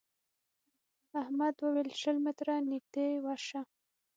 احمد 1.21 1.55
وويل: 1.63 1.89
شل 2.01 2.17
متره 2.25 2.55
نږدې 2.71 3.07
ورشه. 3.25 3.61